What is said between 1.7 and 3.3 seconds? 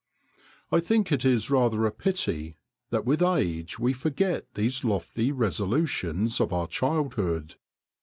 a pity that with